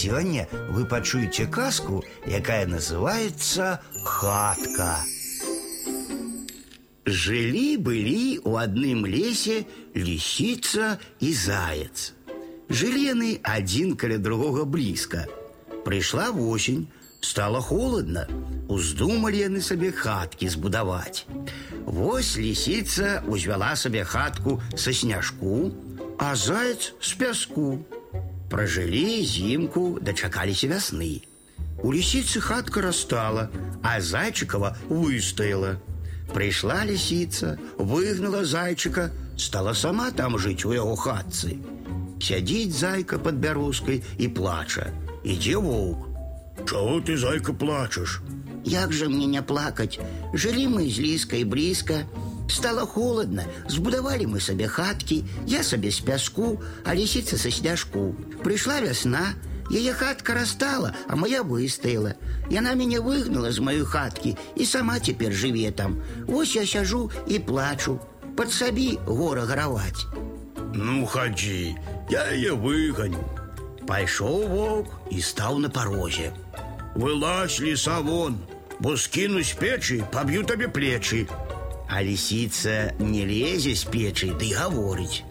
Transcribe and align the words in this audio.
Сегодня 0.00 0.48
вы 0.70 0.86
пачуеце 0.86 1.46
казку, 1.46 2.02
якая 2.24 2.66
называется 2.66 3.82
хатка. 4.02 4.96
Жили-были 7.04 8.40
у 8.42 8.56
одном 8.56 9.04
лесе 9.04 9.66
лисица 9.92 10.98
и 11.18 11.34
заяц. 11.34 12.14
Жили 12.70 13.10
они 13.10 13.40
один 13.42 13.94
каля 13.94 14.16
другого 14.16 14.64
близко. 14.64 15.28
Пришла 15.84 16.30
осень, 16.30 16.88
стало 17.20 17.60
холодно. 17.60 18.26
Уздумали 18.70 19.36
яны 19.36 19.60
себе 19.60 19.92
хатки 19.92 20.48
збудаваць. 20.48 21.26
Вось 21.84 22.36
лисица 22.36 23.22
узвяла 23.26 23.76
себе 23.76 24.04
хатку 24.04 24.62
со 24.74 24.94
сняжку, 24.94 25.74
а 26.18 26.34
заяц 26.36 26.94
с 27.02 27.12
пяску. 27.12 27.84
Прожили 28.50 29.22
зимку, 29.22 29.98
дочакались 30.00 30.64
весны. 30.64 31.22
У 31.82 31.92
лисицы 31.92 32.40
хатка 32.40 32.82
растала, 32.82 33.48
а 33.82 34.00
зайчикова 34.00 34.76
выстояла. 34.88 35.80
Пришла 36.34 36.84
лисица, 36.84 37.58
выгнала 37.78 38.44
зайчика, 38.44 39.12
стала 39.38 39.72
сама 39.72 40.10
там 40.10 40.36
жить 40.36 40.64
у 40.64 40.72
его 40.72 40.96
хатцы. 40.96 41.58
Сядит 42.20 42.72
зайка 42.72 43.18
под 43.20 43.36
бярозкой 43.36 44.02
и 44.18 44.26
плача. 44.26 44.90
Иди 45.22 45.54
волк. 45.54 46.08
Чего 46.68 47.00
ты, 47.00 47.16
зайка, 47.16 47.52
плачешь? 47.52 48.20
Як 48.64 48.92
же 48.92 49.08
мне 49.08 49.26
не 49.26 49.42
плакать? 49.42 50.00
Жили 50.34 50.66
мы 50.66 50.90
з 50.90 50.98
Ліскай 50.98 51.44
блізка. 51.44 52.04
Стало 52.49 52.85
холодно, 52.85 53.43
збудавалі 53.67 54.27
мы 54.27 54.39
сабе 54.39 54.67
хаткі, 54.67 55.23
я 55.47 55.63
сабе 55.63 55.91
з 55.91 55.99
пяску, 55.99 56.61
а 56.85 56.95
лісіца 56.95 57.37
са 57.37 57.51
сняжку. 57.51 58.15
Прыйшла 58.43 58.81
вясна, 58.81 59.33
яе 59.69 59.93
хатка 59.93 60.33
растала, 60.33 60.93
а 61.07 61.15
моя 61.15 61.41
выстаяла. 61.41 62.15
Яна 62.49 62.75
мяне 62.75 63.01
выгнала 63.01 63.51
з 63.51 63.59
маёй 63.59 63.85
хаткі 63.85 64.37
і 64.55 64.65
сама 64.65 64.99
цяпер 64.99 65.33
жыве 65.33 65.71
там. 65.71 66.01
Вось 66.27 66.55
я 66.55 66.65
сяжу 66.65 67.09
і 67.27 67.39
плачу. 67.39 67.99
Пад 68.37 68.51
сабі 68.51 68.99
гора 69.05 69.45
гараваць. 69.45 70.05
Ну, 70.73 71.05
ходи, 71.05 71.75
я 72.09 72.29
ее 72.31 72.53
выгоню. 72.53 73.23
Пайшоў 73.87 74.47
волк 74.47 74.87
и 75.09 75.21
стал 75.21 75.57
на 75.57 75.69
порозе. 75.69 76.33
Вылазь, 76.95 77.59
лиса, 77.59 77.99
вон, 78.01 78.39
бо 78.79 78.97
скину 78.97 79.43
с 79.43 79.53
печи, 79.53 80.03
побью 80.11 80.43
тебе 80.43 80.67
плечи. 80.67 81.27
А 81.89 82.01
лисица 82.01 82.93
не 82.99 83.25
лезе 83.25 83.75
з 83.75 83.85
печы, 83.85 84.33
ды 84.33 84.51
гаворыць. 84.57 85.23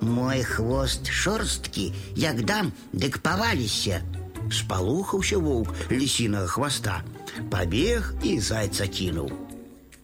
Мой 0.00 0.42
хвост 0.42 1.06
шорсткі, 1.06 1.92
як 2.16 2.44
дам, 2.44 2.72
дык 2.92 3.20
паваліся. 3.22 4.02
Спалухаўся 4.50 5.38
воўк 5.38 5.70
лісінага 5.90 6.46
хвоста, 6.46 7.02
пабег 7.50 8.14
і 8.22 8.40
зайца 8.40 8.86
кінуў. 8.86 9.30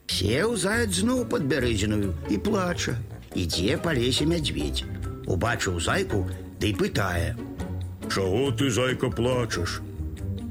Сеў 0.08 0.56
заяц 0.56 0.94
зноў 1.02 1.26
пад 1.28 1.44
бярэзіную 1.50 2.14
і 2.30 2.38
плача. 2.38 2.94
Ідзе 3.34 3.76
па 3.82 3.92
лесе 3.92 4.24
мядзведь. 4.24 4.84
Убачыў 5.28 5.80
зайку, 5.80 6.24
ды 6.60 6.72
пытае: 6.72 7.36
Чего 8.08 8.50
ты, 8.50 8.70
зайка, 8.70 9.10
плачешь? 9.10 9.82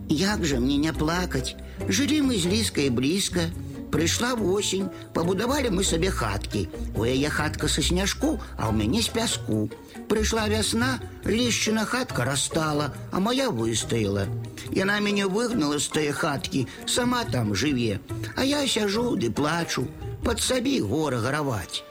Як 0.10 0.46
же 0.46 0.60
мне 0.60 0.78
не 0.78 0.94
плакать? 0.94 1.56
Жили 1.88 2.22
мы 2.22 2.38
з 2.38 2.46
Ліскай 2.46 2.90
блізка. 2.90 3.50
Прыйшла 3.92 4.36
восень, 4.36 4.90
пабудавалі 5.14 5.72
мы 5.72 5.84
сабе 5.84 6.12
хаткі. 6.12 6.68
У 6.96 7.06
яе 7.08 7.30
хатка 7.30 7.68
са 7.72 7.82
сняжку, 7.82 8.40
а 8.58 8.68
ў 8.68 8.76
мяне 8.76 9.02
з 9.02 9.10
пяску. 9.16 9.70
Прыйшла 10.12 10.48
вясна, 10.52 11.00
лішчына 11.24 11.86
хатка 11.86 12.26
растала, 12.28 12.94
а 13.12 13.20
моя 13.20 13.50
выстаяла. 13.50 14.28
Яна 14.76 15.00
мяне 15.00 15.26
выгнала 15.26 15.80
з 15.80 15.88
тае 15.88 16.12
хаткі, 16.12 16.68
сама 16.86 17.24
там 17.24 17.56
жыве. 17.56 18.00
А 18.36 18.44
я 18.44 18.68
сяжу 18.68 19.16
ды 19.16 19.32
плачу, 19.32 19.88
пад 20.24 20.44
сабі 20.44 20.80
гора 20.84 21.24
гараваць. 21.24 21.84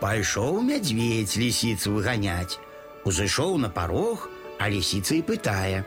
Пайшоў 0.00 0.60
мядзведь 0.64 1.36
лісіцу 1.36 1.92
выганяць. 1.92 2.58
Узышоў 3.04 3.56
на 3.60 3.68
парог, 3.68 4.28
а 4.58 4.68
лісіца 4.68 5.14
і 5.14 5.22
пытае: 5.22 5.84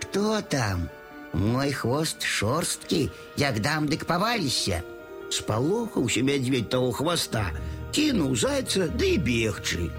Кто 0.00 0.40
там? 0.40 0.88
Мой 1.32 1.72
хвост 1.72 2.22
шорсткі, 2.22 3.10
як 3.36 3.60
дам 3.60 3.86
дык 3.86 4.04
паваліся. 4.04 4.82
Спалохаўся 5.30 6.22
мядзведь 6.26 6.70
таго 6.70 6.90
хвоста, 6.92 7.50
кінуў 7.94 8.34
зайца 8.34 8.88
ды 8.90 9.14
і 9.16 9.18
бегчы. 9.26 9.90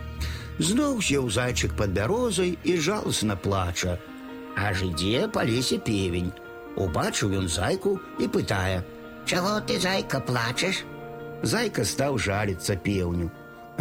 Зноў 0.60 1.00
сеў 1.02 1.30
зайчык 1.32 1.76
пад 1.80 1.96
бярозай 1.96 2.58
і 2.64 2.78
жаласна 2.78 3.36
плача. 3.36 3.98
Аж 4.56 4.84
ідзе 4.90 5.28
па 5.32 5.48
лесе 5.48 5.80
певень. 5.80 6.34
Убачыў 6.76 7.36
ён 7.40 7.48
зайку 7.48 8.00
і 8.20 8.28
пытае: 8.28 8.84
Чаго 9.26 9.60
ты, 9.68 9.80
зайка, 9.80 10.20
плачаш? 10.20 10.84
Зайка 11.44 11.86
стаў 11.86 12.20
жаліцца 12.20 12.76
пеўню. 12.76 13.32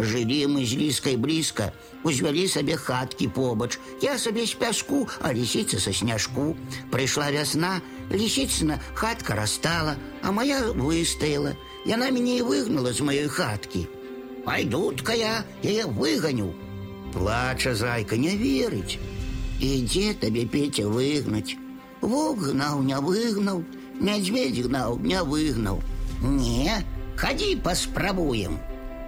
Жылі 0.01 0.47
мы 0.47 0.65
з 0.65 0.79
ліскай 0.79 1.17
блізка, 1.17 1.71
узвялі 2.03 2.47
сабе 2.47 2.75
хаткі 2.75 3.27
побач. 3.27 3.77
Я 4.01 4.17
сабе 4.17 4.45
з 4.45 4.55
пяску, 4.57 5.07
а 5.21 5.33
лісіца 5.33 5.79
са 5.79 5.93
сняжку. 5.93 6.55
Прыйшла 6.89 7.29
вясна, 7.29 7.81
лісіцына 8.09 8.79
хатка 8.93 9.35
растала, 9.35 9.95
а 10.23 10.31
моя 10.31 10.73
выстаяла. 10.73 11.53
Яна 11.85 12.09
мяне 12.09 12.41
і 12.41 12.47
выгнала 12.47 12.93
з 12.93 13.01
маёй 13.05 13.27
хаткі. 13.27 13.85
Пайду-тка 14.45 15.13
я 15.13 15.45
яе 15.61 15.85
выганю. 15.85 16.53
Плача 17.13 17.75
зайка 17.75 18.17
не 18.17 18.33
верыць. 18.37 18.97
І 19.61 19.85
дзе 19.85 20.13
табе 20.17 20.47
Петя 20.49 20.89
выгнаць? 20.89 21.57
Вовк 22.01 22.49
гнаў, 22.49 22.81
не 22.81 22.97
выгнаў, 22.97 23.61
мядзведь 24.01 24.65
гнаў, 24.65 24.97
не 24.97 25.21
выгнаў. 25.21 25.81
Не, 26.21 26.81
хадзі 27.15 27.61
паспрабуем. 27.61 28.57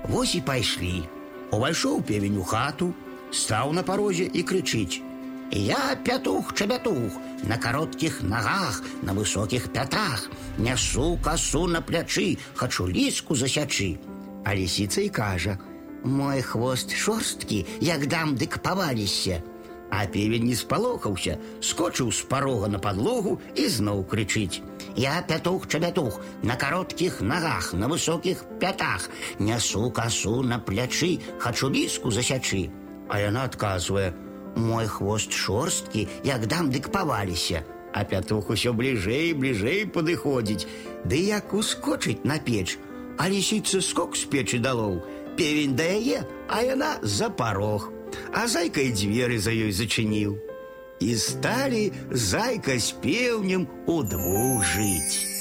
Вось 0.08 0.34
і 0.34 0.40
пайшлі. 0.40 1.04
Увайшоў 1.52 2.02
певень 2.02 2.36
у 2.40 2.44
хату, 2.44 2.92
стаў 3.32 3.72
на 3.76 3.82
парозе 3.82 4.24
і 4.24 4.42
крычыць: 4.42 5.00
Я 5.52 5.96
пятух-чабятух, 6.04 7.12
на 7.44 7.56
коротких 7.56 8.22
ногах, 8.22 8.82
на 9.02 9.12
высоких 9.12 9.72
пятах, 9.72 10.28
Нясу 10.58 11.18
косу 11.22 11.66
на 11.66 11.80
плячы, 11.80 12.38
хочу 12.54 12.88
ліску 12.88 13.36
засячы. 13.36 13.98
А 14.44 14.54
лісіца 14.54 15.00
і 15.00 15.08
кажа: 15.08 15.58
Мой 16.04 16.42
хвост 16.42 16.96
шорсткі, 16.96 17.66
як 17.80 18.06
дам 18.06 18.36
дык 18.36 18.58
паваліся. 18.58 19.42
А 19.93 20.07
певень 20.07 20.47
не 20.49 20.55
спалохаўся, 20.57 21.37
скочыў 21.61 22.11
з 22.11 22.25
парога 22.25 22.67
на 22.67 22.79
падлогу 22.81 23.39
і 23.53 23.67
зноў 23.69 24.01
крычыць: 24.09 24.61
Я 24.95 25.21
пятух-чабятух, 25.21 26.19
на 26.41 26.55
коротких 26.55 27.21
ногах, 27.21 27.73
на 27.73 27.87
высоких 27.87 28.43
пятах, 28.59 29.09
Нясу 29.39 29.91
косу 29.91 30.41
на 30.41 30.57
плячы, 30.57 31.19
хочу 31.39 31.69
ліску 31.69 32.09
засячы. 32.09 32.71
А 33.07 33.19
яна 33.19 33.43
адказвае: 33.43 34.13
Мой 34.55 34.87
хвост 34.87 35.31
шорсткі, 35.31 36.07
як 36.23 36.47
дам 36.47 36.71
дык 36.71 36.89
паваліся. 36.89 37.63
А 37.93 38.03
пятух 38.03 38.49
усё 38.49 38.73
бліжэй, 38.73 39.33
бліжэй 39.37 39.85
падыходзіць, 39.85 40.65
Ды 41.05 41.21
як 41.21 41.53
ускочыць 41.53 42.25
на 42.25 42.39
печ, 42.39 42.79
а 43.17 43.29
лісіца 43.29 43.81
скок 43.81 44.17
з 44.17 44.25
печы 44.25 44.57
далоў, 44.57 45.03
певень 45.37 45.75
да 45.75 45.85
яе, 45.85 46.25
а 46.49 46.63
яна 46.65 46.97
за 47.01 47.29
парог, 47.29 47.91
а 48.33 48.47
зайка 48.47 48.81
і 48.81 48.91
дзверы 48.93 49.37
за 49.39 49.51
ёй 49.51 49.71
зачыніў. 49.71 50.37
І 51.03 51.15
сталі 51.19 51.91
зайка 52.09 52.79
з 52.79 52.95
пеўнем 53.03 53.67
удвух 53.85 54.63
жыць. 54.63 55.36